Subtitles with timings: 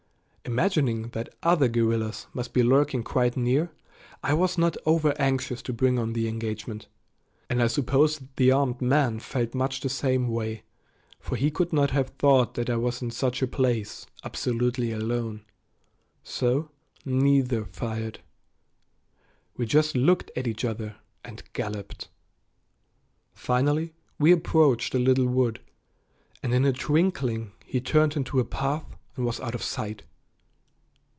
[0.43, 3.71] Imagining that other guerrillas must be lurking quite near,
[4.21, 6.87] I was not over anxious to bring on the engagement,
[7.49, 10.63] and I suppose the armed man felt much the same way,
[11.21, 15.45] for he could not have thought that I was in such a place absolutely alone.
[16.21, 16.69] So
[17.05, 18.19] neither fired.
[19.55, 22.09] We just looked at each other and galloped.
[23.31, 25.61] Finally we approached a little wood,
[26.43, 30.01] and in a twinkling he turned into a path and was out of sight.